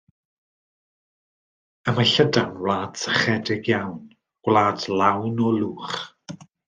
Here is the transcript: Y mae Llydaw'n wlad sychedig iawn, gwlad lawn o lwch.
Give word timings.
Y 1.91 1.93
mae 1.97 2.07
Llydaw'n 2.13 2.55
wlad 2.63 2.97
sychedig 3.01 3.69
iawn, 3.75 4.01
gwlad 4.49 4.89
lawn 5.03 5.45
o 5.51 5.53
lwch. 5.59 6.01